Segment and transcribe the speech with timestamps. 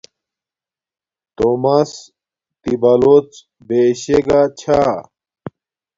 [1.35, 1.91] تومس
[2.61, 3.25] تی بلوڎ
[3.67, 4.81] بیشے گا چھا